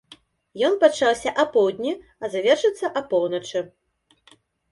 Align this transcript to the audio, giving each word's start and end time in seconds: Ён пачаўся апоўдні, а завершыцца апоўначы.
Ён 0.67 0.77
пачаўся 0.83 1.33
апоўдні, 1.43 1.91
а 2.25 2.31
завершыцца 2.37 2.85
апоўначы. 3.01 3.59